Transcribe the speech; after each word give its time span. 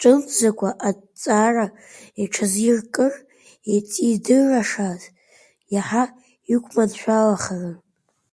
Ҿымҭӡакәа 0.00 0.70
аҭҵаара 0.88 1.66
иҽазикыр, 2.22 3.12
иҵидыраашаз 3.76 5.02
иаҳа 5.74 6.04
иқәманшәалахарын. 6.54 7.76